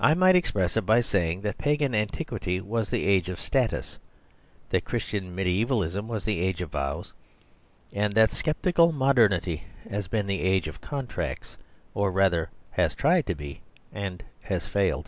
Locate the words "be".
13.34-13.60